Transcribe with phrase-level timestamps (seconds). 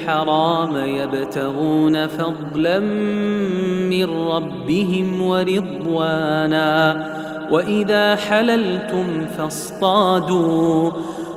[0.00, 2.78] الحرام يبتغون فضلا
[3.90, 7.06] من ربهم ورضوانا.
[7.50, 10.90] وإذا حللتم فاصطادوا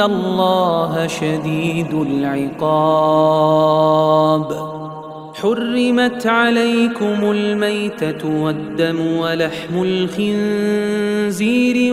[0.00, 3.40] الله شديد العقاب
[5.34, 11.34] حرمت عليكم الميتة والدم ولحم الخنزير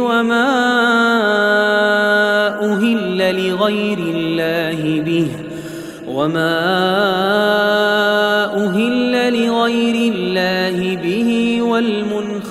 [0.01, 0.47] وما
[2.73, 5.27] أهل لغير الله به
[6.07, 6.57] وما
[8.65, 11.61] أهل لغير الله به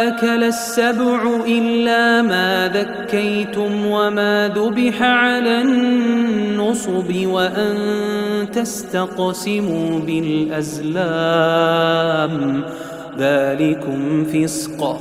[0.09, 7.77] أكل السبع إلا ما ذكيتم وما ذبح على النصب وأن
[8.53, 11.05] تستقسموا بالأزلام.
[13.19, 15.01] ذلكم فسق.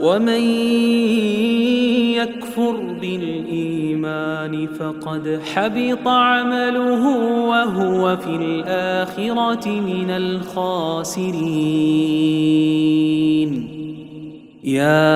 [0.00, 0.40] ومن
[2.16, 7.04] يكفر بالإيمان فقد حبط عمله
[7.48, 11.36] وهو في الآخرة من الخاسرين.
[14.64, 15.06] يا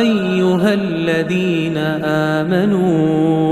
[0.00, 1.76] أيها الذين
[2.36, 3.46] آمنوا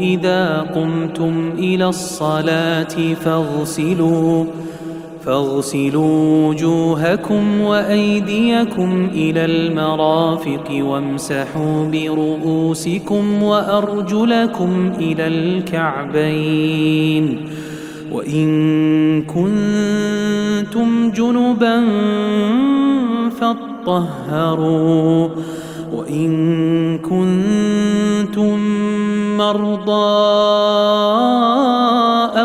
[0.00, 4.44] إذا قمتم إلى الصلاة فاغسلوا
[5.28, 16.70] فاغسلوا وجوهكم وأيديكم إلى المرافق وامسحوا برؤوسكم وأرجلكم إلى الكعبين
[18.12, 21.84] وإن كنتم جنبا
[23.40, 25.28] فاطهروا
[25.92, 28.58] وإن كنتم
[29.36, 30.78] مرضى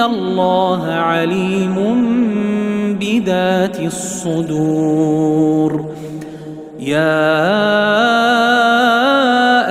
[0.00, 1.76] الله عليم
[3.00, 5.84] بذات الصدور
[6.80, 7.38] يا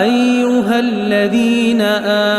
[0.04, 1.82] أيها الذين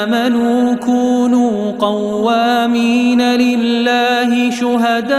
[0.03, 5.19] آمنوا كونوا قوامين لله شهداء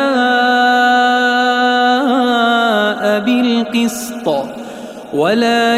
[3.19, 4.45] بالقسط
[5.13, 5.77] ولا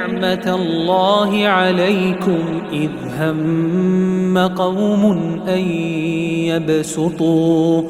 [0.00, 5.04] نعمة الله عليكم إذ هم قوم
[5.48, 5.58] أن
[6.48, 7.82] يبسطوا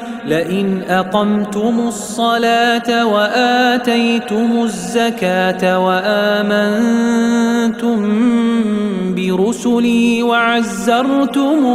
[0.25, 7.21] لئن أقمتم الصلاة وآتيتم الزكاة وآمنتم
[9.15, 11.69] برسلي وعزرتموهم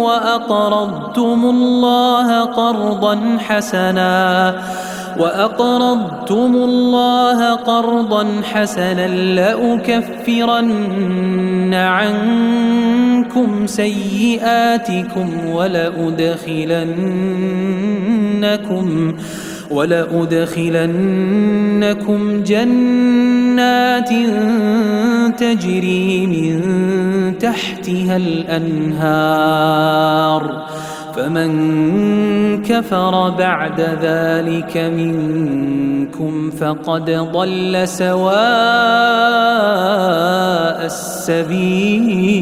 [0.00, 4.54] وأقرضتم الله قرضا حسنا
[5.18, 10.72] وأقرضتم الله قرضا حسنا لأكفرن
[11.74, 16.72] عنكم سيئاتكم ولأدخلنكم
[19.70, 20.82] ولأدخلنكم
[22.42, 24.10] جنات
[25.38, 26.58] تجري من
[27.38, 29.82] تحتها الأنهار
[31.16, 38.32] فمن كفر بعد ذلك منكم فقد ضل سواء
[40.86, 42.32] السبيل.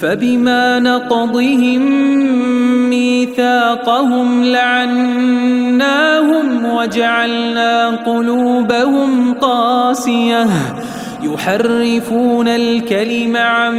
[0.00, 1.82] فبما نقضهم
[2.90, 5.46] ميثاقهم لعناهم
[6.74, 10.46] وجعلنا قلوبهم قاسية.
[11.22, 13.78] يحرفون الكلم عن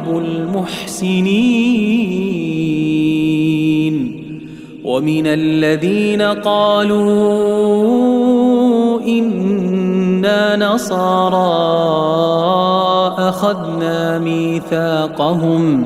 [0.07, 1.61] المحسنين
[4.83, 7.01] ومن الذين قالوا
[9.01, 11.71] إنا نصارى
[13.29, 15.85] أخذنا ميثاقهم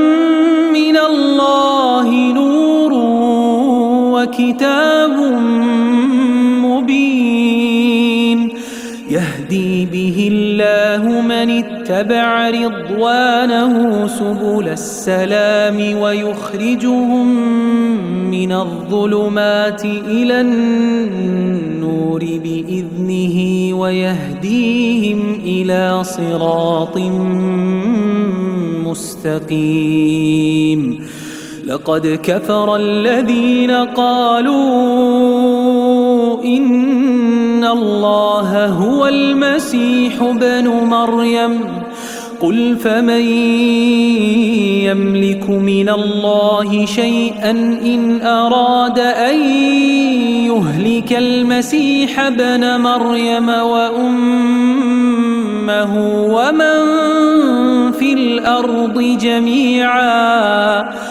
[4.41, 5.11] وكتاب
[6.65, 8.49] مبين
[9.09, 17.27] يهدي به الله من اتبع رضوانه سبل السلام ويخرجهم
[18.31, 23.37] من الظلمات إلى النور بإذنه
[23.79, 26.97] ويهديهم إلى صراط
[28.85, 31.01] مستقيم
[31.71, 34.53] لقد كفر الذين قالوا
[36.43, 41.59] إن الله هو المسيح بن مريم.
[42.41, 43.21] قل فمن
[44.81, 47.51] يملك من الله شيئا
[47.85, 49.35] إن أراد أن
[50.45, 54.73] يهلك المسيح بن مريم وأمه
[56.35, 56.81] ومن
[57.91, 61.10] في الأرض جميعا.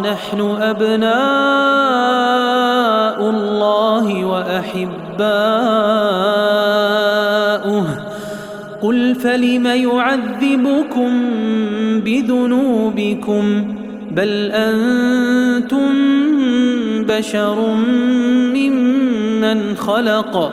[0.00, 1.14] نحن أبناء
[3.30, 5.74] الله وأحباؤه.
[8.82, 11.30] قل فلم يعذبكم
[12.00, 13.74] بذنوبكم
[14.10, 15.94] بل أنتم
[17.08, 17.74] بشر
[18.54, 20.52] ممن خلق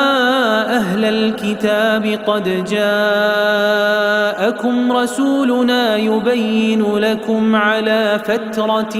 [1.11, 4.11] الكتاب قد جاءكم
[4.91, 8.97] رسولنا يبين لكم على فترة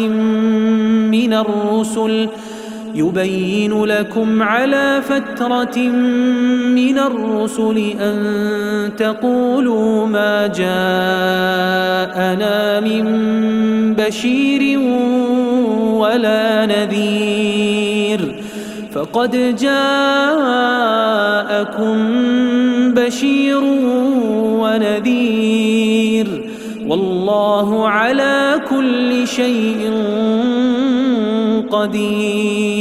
[1.16, 2.30] من الرسل
[2.96, 5.80] يبين لكم على فترة
[6.76, 10.80] من الرسل أن تقولوا ما جاءنا
[12.80, 13.06] من
[13.94, 14.80] بشير
[16.02, 18.41] ولا نذير.
[18.94, 19.98] فقد جاءكم
[22.94, 23.64] بشير
[24.62, 26.52] ونذير.
[26.88, 29.92] والله على كل شيء
[31.70, 32.81] قدير.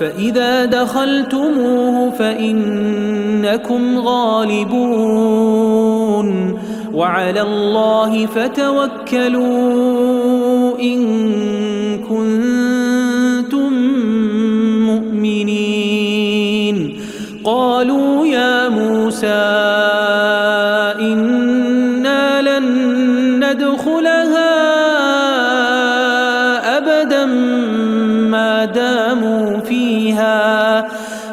[0.00, 5.48] فإذا دخلتموه فإنكم غالبون
[6.94, 9.48] وعلى الله فتوكلوا
[10.80, 10.98] إن
[11.98, 13.72] كنتم
[14.86, 16.28] مؤمنين.
[17.44, 19.87] قالوا يا موسى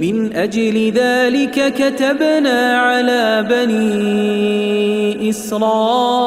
[0.00, 6.20] من أجل ذلك كتبنا على بني إسرائيل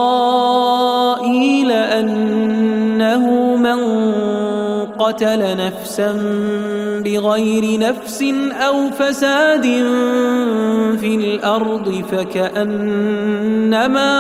[1.72, 3.80] أنه من
[5.00, 6.12] قتل نفسا
[7.06, 8.24] بغير نفس
[8.68, 9.64] أو فساد
[11.00, 13.44] في الأرض فكأنما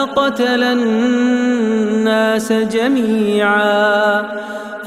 [0.04, 4.24] قتل الناس جميعا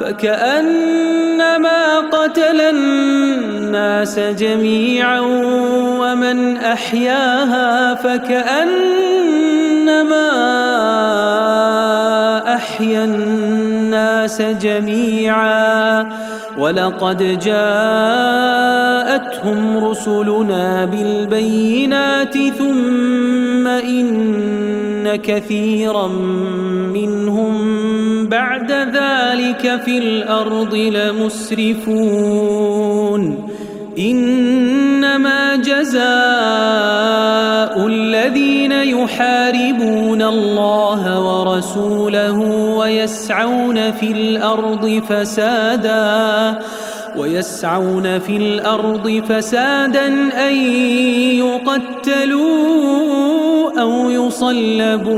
[0.00, 5.20] فكأنما قتل الناس جميعا
[6.00, 9.06] ومن أحياها فكأنما
[12.56, 16.06] أحيا الناس جميعا
[16.58, 18.64] ولقد جاءتهم
[19.84, 26.08] رسلنا بالبينات ثم إن كثيرا
[26.94, 27.56] منهم
[28.26, 32.26] بعد ذلك في الأرض لمسرفون
[33.98, 36.06] إنما جزاء
[37.86, 42.38] الذين يحاربون الله ورسوله
[42.76, 46.58] ويسعون في الأرض فسادا
[47.16, 50.06] ويسعون في الأرض فسادا
[50.48, 50.54] أن
[51.40, 52.66] يقتلوا
[53.80, 55.16] أو يصلبوا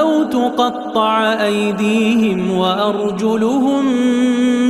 [0.00, 3.84] أو تقطع أيديهم وأرجلهم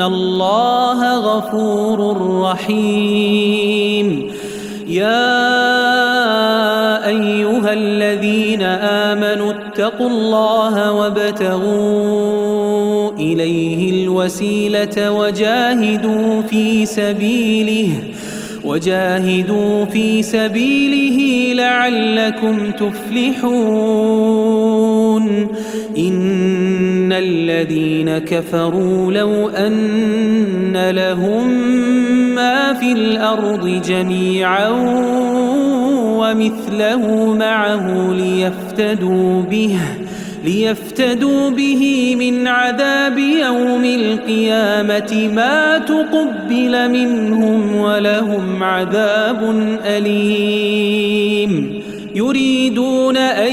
[0.00, 4.30] الله غفور رحيم.
[4.88, 5.40] يا
[7.06, 12.30] أيها الذين آمنوا اتقوا الله وابتغوا
[13.10, 17.88] إليه الوسيلة وجاهدوا في سبيله
[18.64, 24.69] وجاهدوا في سبيله لعلكم تفلحون.
[25.98, 31.48] إن الذين كفروا لو أن لهم
[32.34, 34.68] ما في الأرض جميعا
[36.18, 39.76] ومثله معه ليفتدوا به
[40.44, 51.80] ليفتدوا به من عذاب يوم القيامة ما تقبل منهم ولهم عذاب أليم.
[52.14, 53.52] يريدون أن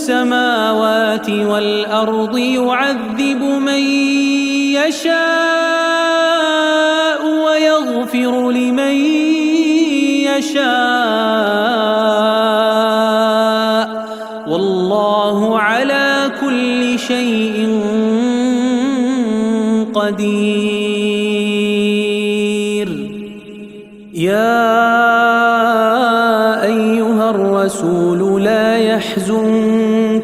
[0.00, 3.82] السماوات والأرض يعذب من
[4.80, 5.20] يشاء
[7.44, 8.96] ويغفر لمن
[10.24, 11.99] يشاء.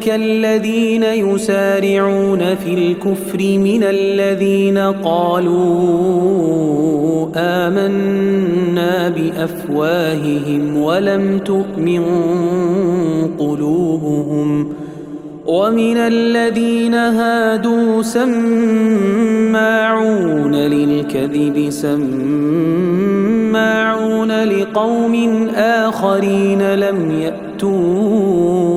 [0.07, 5.57] يحزنك الذين يسارعون في الكفر من الذين قالوا
[7.35, 12.03] آمنا بأفواههم ولم تؤمن
[13.39, 14.73] قلوبهم
[15.45, 19.45] ومن الذين هادوا سماعون
[20.55, 22.03] للكذب سماعون
[24.43, 28.76] لقوم آخرين لم يأتوك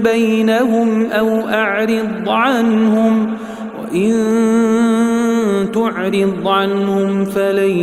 [0.00, 3.34] بينهم أو أعرض عنهم
[3.82, 4.12] وإن
[5.74, 7.78] تعرض عنهم فلن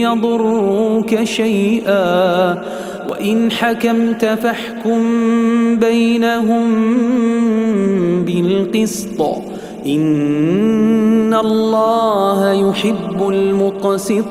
[0.00, 2.62] يضروك شيئا
[3.10, 5.02] وإن حكمت فاحكم
[5.76, 6.64] بينهم
[8.24, 9.20] بالقسط
[9.86, 14.28] إن الله يحب المقسطين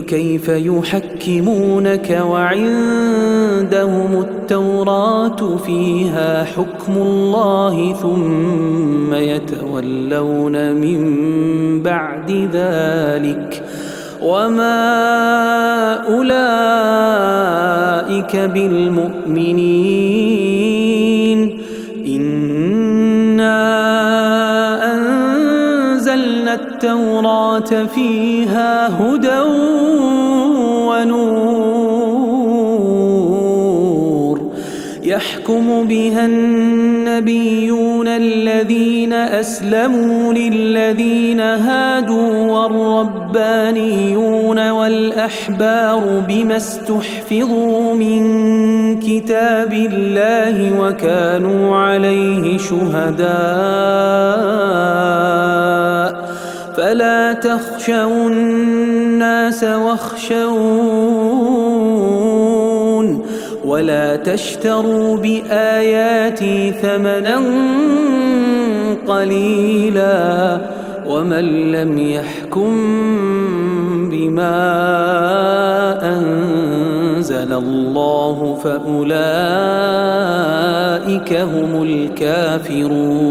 [0.00, 11.02] وكيف يحكمونك وعندهم التوراة فيها حكم الله ثم يتولون من
[11.82, 13.62] بعد ذلك
[14.22, 14.80] وما
[16.08, 16.36] أولئك
[18.36, 19.60] بالمؤمنين
[22.06, 23.60] إنا
[24.94, 29.40] أنزلنا التوراة فيها هدى
[31.00, 32.80] ونور
[35.04, 43.90] يحكم بها النبيون الذين أسلموا للذين هادوا والربانيون
[44.70, 48.20] والأحبار بما استحفظوا من
[49.00, 53.30] كتاب الله وكانوا عليه شهداء.
[56.76, 61.00] فلا تخشوا الناس واخشون
[63.64, 67.40] ولا تشتروا بآياتي ثمنا
[69.06, 70.60] قليلا
[71.06, 72.70] ومن لم يحكم
[74.10, 74.60] بما
[76.02, 79.10] أنزل الله فأولئك
[81.32, 83.30] هم الكافرون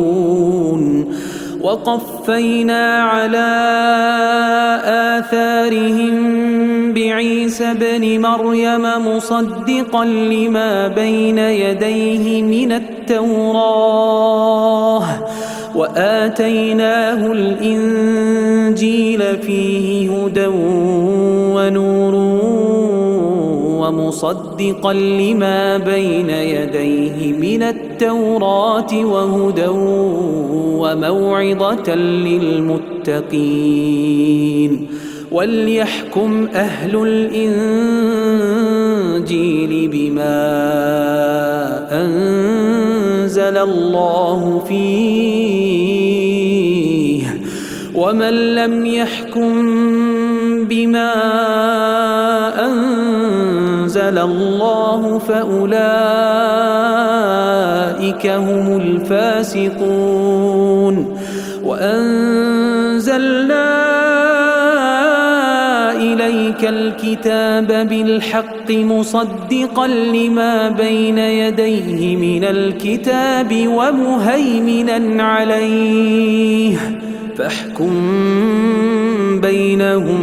[1.63, 3.51] وقفينا على
[5.19, 6.13] آثارهم
[6.93, 14.21] بعيسى ابن مريم مصدقا لما بين يديه من التوراة
[15.75, 20.47] وآتيناه الإنجيل فيه هدى
[21.55, 22.15] ونور
[23.81, 29.67] ومصدقا لما بين يديه من التوراة وهدى
[30.91, 31.95] وموعظة
[33.05, 33.21] للمتقين
[35.31, 38.51] وليحكم أهل الإنجيل
[39.87, 40.41] بما
[41.91, 45.61] أنزل الله فيه
[47.95, 49.61] ومن لم يحكم
[50.65, 51.13] بما
[54.23, 55.71] الله فأولئك
[58.27, 60.41] هم الفاسقون.
[61.63, 62.31] وأنزلنا
[65.91, 76.77] إليك الكتاب بالحق مصدقا لما بين يديه من الكتاب ومهيمنا عليه.
[77.37, 77.91] فاحكم
[79.41, 80.21] بينهم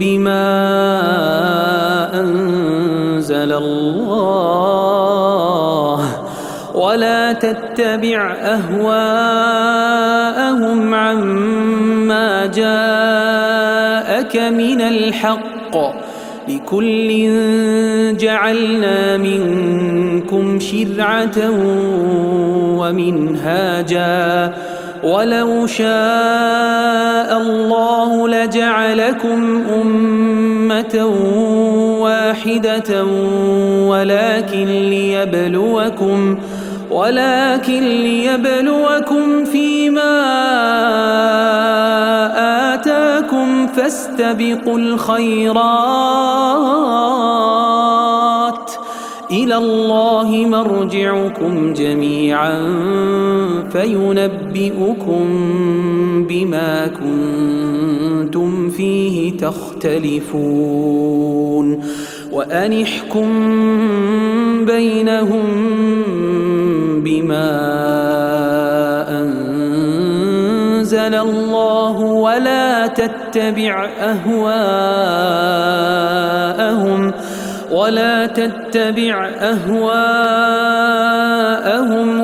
[0.00, 0.42] بما
[2.20, 2.61] أنزل
[3.50, 5.22] الله
[6.74, 8.94] ولا تتبع أهواءهم
[10.94, 15.76] عما جاءك من الحق
[16.48, 17.30] لكل
[18.16, 21.50] جعلنا منكم شرعة
[22.78, 24.52] ومنهاجا
[25.02, 31.04] ولو شاء الله لجعلكم أمة
[32.02, 33.04] واحدة
[33.88, 36.38] ولكن ليبلوكم
[36.90, 40.12] ولكن ليبلوكم فيما
[42.74, 46.22] آتاكم فاستبقوا الخيرات.
[49.32, 52.58] إلى الله مرجعكم جميعا
[53.72, 55.26] فينبئكم
[56.28, 57.81] بما كنتم
[58.76, 61.12] فيه تختلفون
[62.32, 63.28] وأنحكم
[64.64, 65.44] بينهم
[67.04, 67.50] بما
[69.10, 74.52] أنزل الله ولا تتبع أهواءهم
[77.72, 79.92] ولا تتبع أهواءهم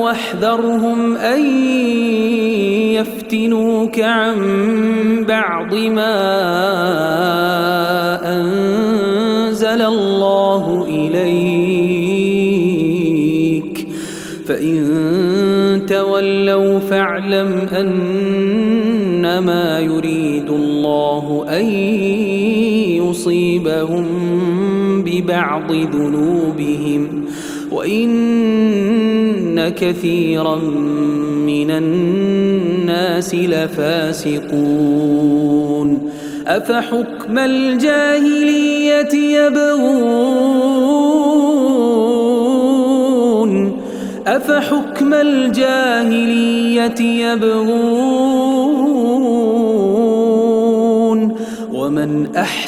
[0.01, 1.43] واحذرهم أن
[2.93, 4.37] يفتنوك عن
[5.29, 7.68] بعض ما
[25.29, 27.25] ببعض ذنوبهم
[27.73, 30.57] وإن كثيرا
[31.47, 34.49] من الناس لفاسقون
[36.47, 40.29] أفحكم الجاهلية يبغون
[44.27, 48.39] أفحكم الجاهلية يبغون
[51.73, 52.68] ومن أحسن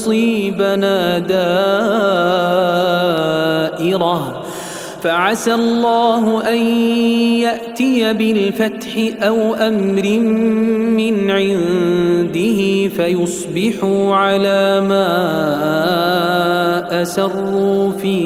[0.00, 1.18] تصيبنا
[3.78, 4.44] دائرة.
[5.02, 6.58] فعسى الله أن
[7.40, 10.18] يأتي بالفتح أو أمر
[10.96, 15.06] من عنده فيصبحوا على ما
[17.02, 18.20] أسروا في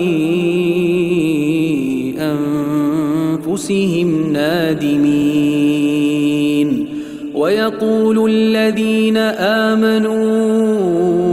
[3.47, 5.75] أنفسهم نادمين.
[7.35, 9.17] ويقول الذين
[9.67, 11.24] آمنوا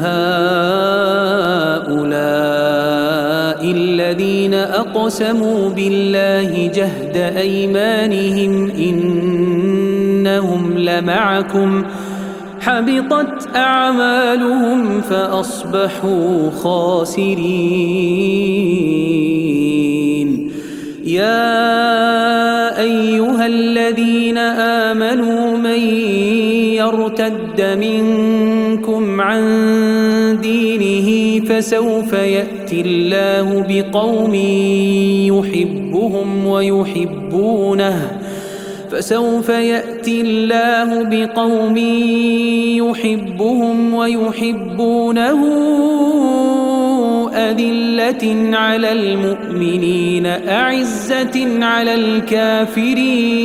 [0.00, 1.70] أهؤلاء
[3.70, 11.84] الذين أقسموا بالله جهد أيمانهم إنهم لمعكم
[12.60, 17.40] حبطت أعمالهم فأصبحوا خاسرين.
[21.04, 25.80] يا أيها الذين آمنوا من
[26.80, 29.42] يرتد منكم عن
[30.42, 34.34] دينه فسوف يأتي الله بقوم
[35.34, 38.20] يحبهم ويحبونه.
[38.90, 41.76] فسوف يأتي الله بقوم
[42.86, 45.40] يحبهم ويحبونه
[47.34, 53.40] أذلة على المؤمنين أعزة على الكافرين.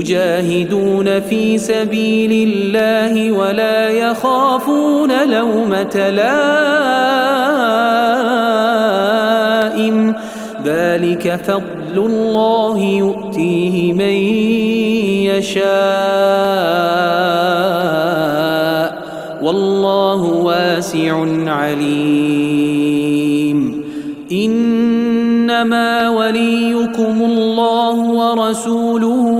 [0.00, 6.40] يجاهدون في سبيل الله ولا يخافون لومة لائم.
[10.64, 14.14] ذلك فضل الله يؤتيه من
[15.30, 15.60] يشاء.
[19.42, 23.00] والله واسع عليم.
[24.32, 29.39] إنما وليكم الله ورسوله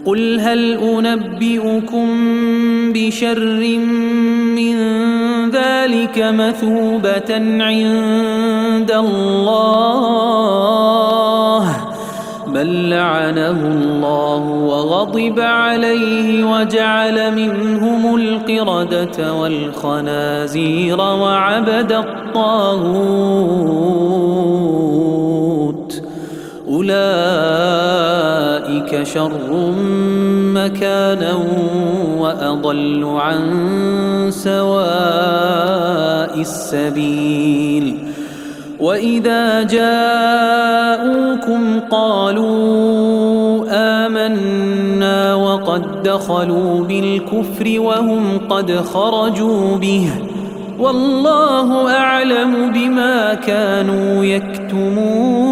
[0.06, 2.08] قل هل انبئكم
[2.92, 3.78] بشر
[4.56, 4.76] من
[5.50, 7.34] ذلك مثوبه
[7.64, 9.42] عند الله
[12.46, 23.32] بل لعنه الله وغضب عليه وجعل منهم القرده والخنازير وعبد الطاغوت
[28.92, 29.72] اولئك شر
[30.54, 31.34] مكانا
[32.18, 33.40] وأضل عن
[34.30, 34.80] سواء
[36.40, 37.98] السبيل.
[38.80, 40.60] وإذا جاءوكم
[41.90, 50.10] قالوا آمنا وقد دخلوا بالكفر وهم قد خرجوا به.
[50.78, 55.51] والله أعلم بما كانوا يكتمون.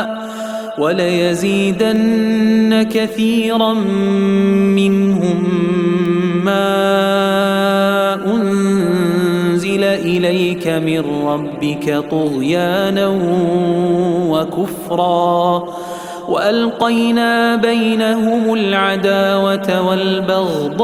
[0.81, 5.43] وليزيدن كثيرا منهم
[6.45, 6.65] ما
[8.25, 13.07] أنزل إليك من ربك طغيانا
[14.29, 15.63] وكفرا
[16.27, 20.81] وألقينا بينهم العداوة والبغضاء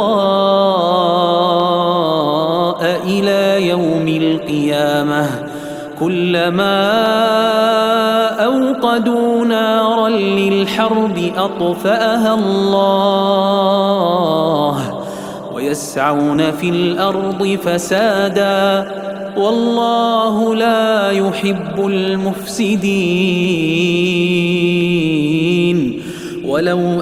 [3.05, 5.29] إلى يوم القيامة
[5.99, 6.87] كلما
[8.47, 13.57] اوقدوا نارا للحرب أطفأها الله
[15.53, 18.91] ويسعون في الأرض فسادا
[19.37, 22.87] والله لا يحب المفسدين
[26.45, 27.01] ولو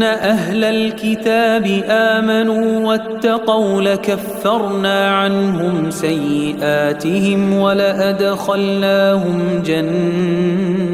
[0.00, 10.88] ان أهل الكتاب امنوا واتقوا لكفرنا عنهم سيئاتهم ولادخلناهم جنات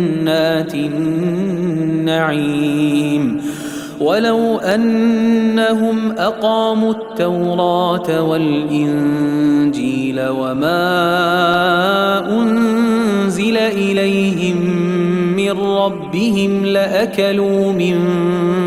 [1.95, 2.57] النعيم
[4.01, 10.79] ولو انهم اقاموا التوراه والانجيل وما
[12.31, 14.86] انزل اليهم
[15.37, 17.97] من ربهم لأكلوا من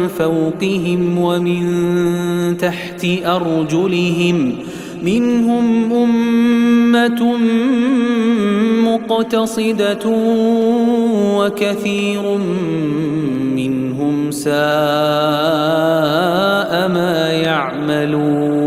[0.07, 4.55] فوقهم ومن تحت أرجلهم
[5.03, 7.37] منهم أمة
[8.83, 10.05] مقتصدة
[11.37, 12.37] وكثير
[13.55, 14.51] منهم ساء
[16.87, 18.59] ما يعملون.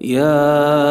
[0.00, 0.90] يا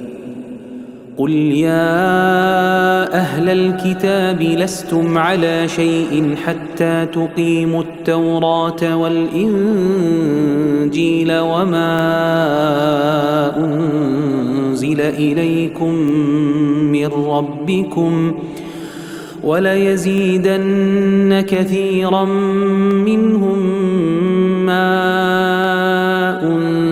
[1.21, 9.67] قل يا أهل الكتاب لستم على شيء حتى تقيموا التوراة والإنجيل
[11.39, 11.97] وما
[13.57, 15.93] أنزل إليكم
[16.91, 18.33] من ربكم
[19.43, 20.61] وليزيدن
[21.47, 22.25] كثيرا
[23.05, 23.59] منهم
[24.65, 24.81] ما
[26.43, 26.90] أنزل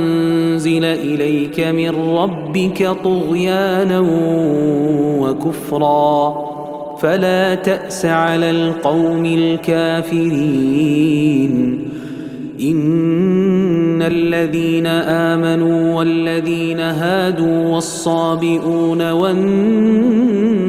[1.21, 3.99] إليك من ربك طغيانا
[5.19, 6.49] وكفرا.
[7.01, 10.29] فلا تأس على القوم الكافرين.
[12.61, 20.68] إن الذين آمنوا والذين هادوا والصابئون والنصارى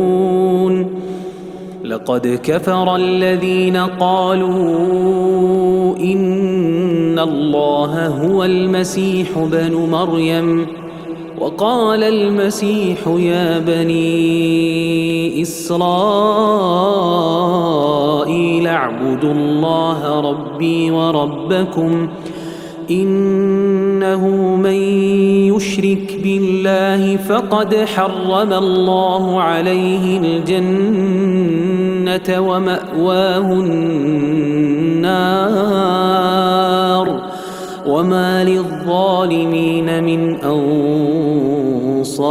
[2.01, 4.49] لقد كفر الذين قالوا
[5.97, 10.67] إن الله هو المسيح بن مريم
[11.39, 15.77] وقال المسيح يا بني إسرائيل
[18.67, 22.07] اعبدوا الله ربي وربكم
[22.91, 24.73] إنه من
[25.55, 30.19] يشرك بالله فقد حرم الله عليه
[32.07, 33.91] الجنة ومأواه النار
[37.87, 42.21] وما للظالمين من أنصار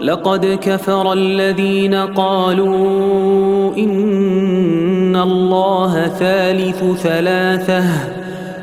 [0.00, 7.84] لقد كفر الذين قالوا إن الله ثالث ثلاثة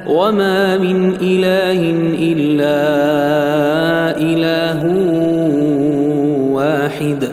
[0.07, 1.79] وما من إله
[2.19, 2.83] إلا
[4.17, 4.83] إله
[6.53, 7.32] واحد.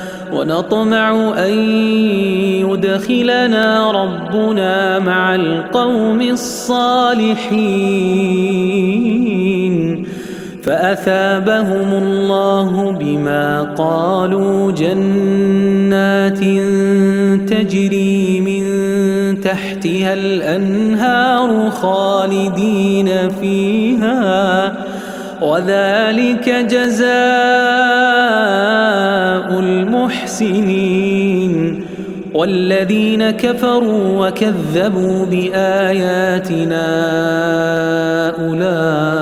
[0.33, 1.53] ونطمع أن
[2.69, 7.81] يدخلنا ربنا مع القوم الصالحين.
[10.63, 16.39] فأثابهم الله بما قالوا جنات
[17.49, 18.63] تجري من
[19.41, 23.09] تحتها الأنهار خالدين
[23.41, 24.70] فيها.
[25.41, 27.09] وذلك جزاء
[29.59, 31.51] المحسنين
[32.33, 36.87] والذين كفروا وكذبوا بآياتنا
[38.39, 39.21] أولئك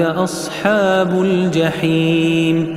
[0.00, 2.76] أصحاب الجحيم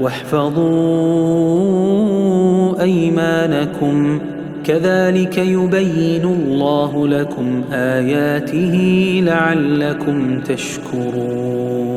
[0.00, 0.66] واحفظوا
[2.82, 4.20] أيمانكم.
[4.64, 8.74] كذلك يبين الله لكم آياته
[9.24, 11.96] لعلكم تشكرون.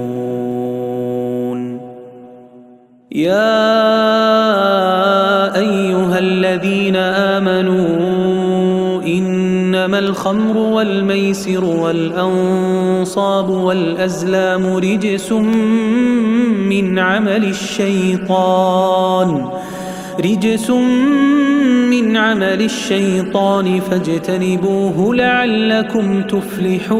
[3.11, 3.79] يا
[5.55, 7.88] أيها الذين آمنوا
[9.79, 19.49] إنما الخمر والميسر والأنصاب والأزلام رجس من عمل الشيطان
[20.19, 20.69] رجس
[21.89, 26.99] من عمل الشيطان فاجتنبوه لعلكم تفلحون.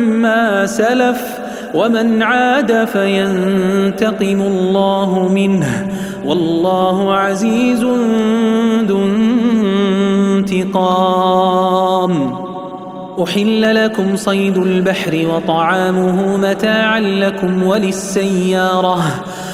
[0.65, 1.39] سلف
[1.73, 5.87] ومن عاد فينتقم الله منه
[6.25, 7.83] والله عزيز
[8.87, 9.05] ذو
[10.45, 12.35] انتقام.
[13.23, 19.03] أحل لكم صيد البحر وطعامه متاعا لكم وللسيارة.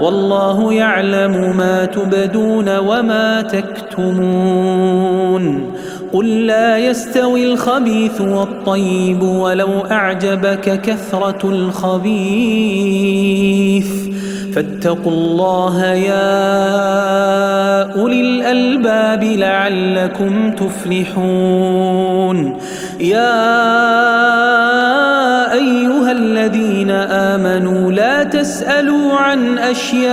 [0.00, 4.96] والله يعلم ما تبدون وما تكتمون.
[6.12, 12.16] قل لا يستوي الخبيث والطيب ولو أعجبك كثرة الخبيث.
[14.56, 16.32] فاتقوا الله يا
[18.00, 21.96] أولي الألباب لعلكم تفلحون.
[23.00, 23.42] يا
[25.52, 30.06] أيها الذين آمنوا لا تسألوا عن أشياء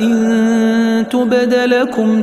[0.00, 2.22] إن تبد لكم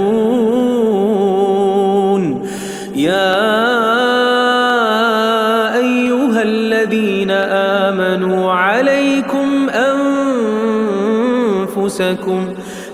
[11.91, 12.45] أنفسكم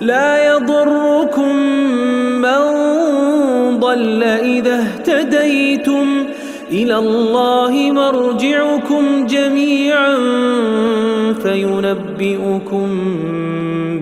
[0.01, 1.55] لا يضركم
[2.41, 2.59] من
[3.79, 6.25] ضل إذا اهتديتم
[6.71, 10.15] إلى الله مرجعكم جميعا
[11.43, 12.89] فينبئكم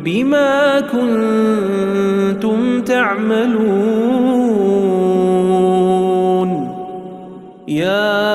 [0.04, 4.56] بما كنتم تعملون.
[7.68, 8.34] يا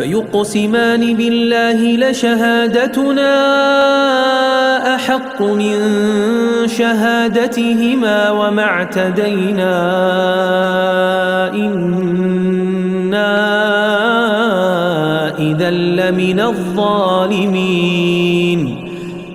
[0.00, 3.34] فيقسمان بالله لشهادتنا
[4.94, 5.76] أحق من
[6.66, 9.74] شهادتهما وما اعتدينا
[11.54, 13.30] إنا
[15.38, 18.00] إذا لمن الظالمين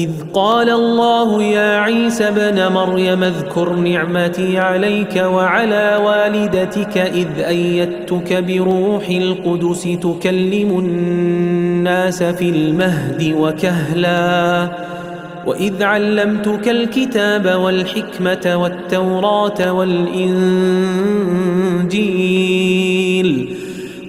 [0.00, 9.08] إذ قال الله يا عيسى ابن مريم اذكر نعمتي عليك وعلى والدتك إذ أيدتك بروح
[9.08, 14.68] القدس تكلم الناس في المهد وكهلا
[15.46, 21.20] وإذ علمتك الكتاب والحكمة والتوراة والإنجيل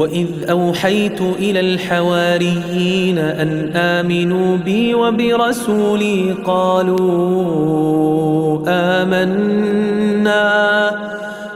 [0.00, 7.00] وإذ أوحيت إلى الحواريين أن آمنوا بي وبرسولي قالوا
[8.68, 10.90] آمنا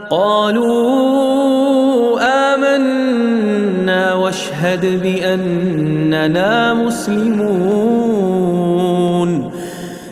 [0.09, 0.75] قالوا
[2.53, 7.94] آمنا واشهد بأننا مسلمون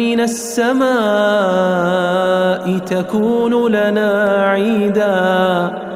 [0.00, 0.86] السماء
[2.78, 5.86] تكون لنا عيدا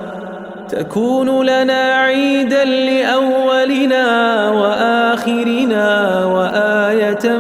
[0.70, 4.06] تكون لنا عيدا لأولنا
[4.50, 7.38] وآخرنا وآية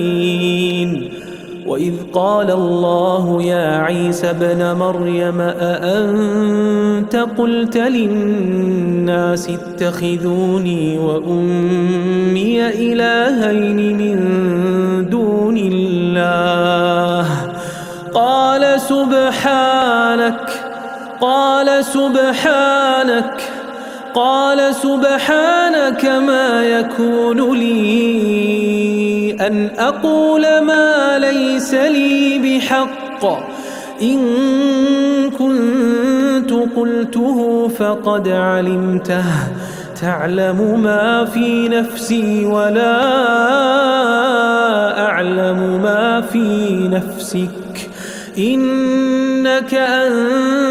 [2.13, 17.27] قال الله يا عيسى ابن مريم أأنت قلت للناس اتخذوني وأمي إلهين من دون الله؟
[18.13, 20.49] قال سبحانك
[21.21, 23.41] قال سبحانك
[24.13, 33.25] قال سبحانك ما يكون لي أن أقول ما ليس لي بحق.
[34.01, 34.19] إن
[35.29, 39.25] كنت قلته فقد علمته.
[40.01, 42.97] تعلم ما في نفسي ولا
[44.99, 47.89] أعلم ما في نفسك.
[48.37, 50.70] إنك أنت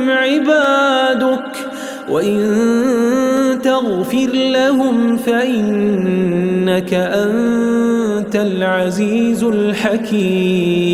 [2.21, 2.71] وإن
[3.63, 10.91] فاغفر لهم فإنك أنت العزيز الحكيم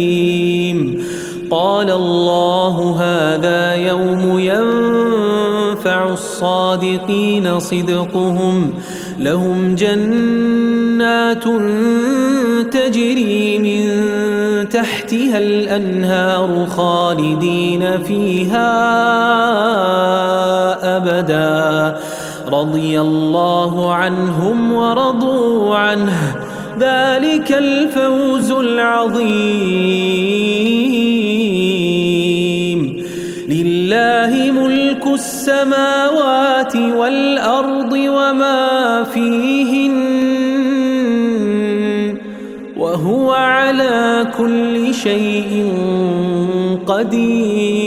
[1.51, 8.73] قال الله هذا يوم ينفع الصادقين صدقهم
[9.19, 11.43] لهم جنات
[12.71, 13.89] تجري من
[14.64, 18.68] تحتها الأنهار خالدين فيها
[20.97, 21.97] أبدا.
[22.53, 26.36] رضي الله عنهم ورضوا عنه.
[26.80, 29.78] ذلك الفوز العظيم.
[33.49, 39.76] لله ملك السماوات والأرض وما فيهن
[43.68, 45.51] على كل شيء
[46.88, 47.86] قدير.